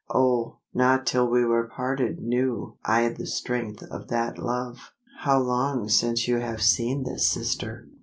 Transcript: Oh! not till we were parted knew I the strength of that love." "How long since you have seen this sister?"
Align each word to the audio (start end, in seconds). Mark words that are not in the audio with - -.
Oh! 0.09 0.57
not 0.73 1.05
till 1.05 1.29
we 1.29 1.45
were 1.45 1.67
parted 1.67 2.19
knew 2.23 2.75
I 2.83 3.07
the 3.09 3.27
strength 3.27 3.83
of 3.83 4.07
that 4.07 4.39
love." 4.39 4.93
"How 5.19 5.39
long 5.39 5.89
since 5.89 6.27
you 6.27 6.37
have 6.39 6.63
seen 6.63 7.03
this 7.03 7.29
sister?" 7.29 7.87